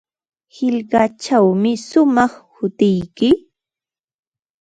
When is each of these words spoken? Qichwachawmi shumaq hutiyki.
Qichwachawmi 0.53 1.71
shumaq 1.87 2.33
hutiyki. 2.55 3.29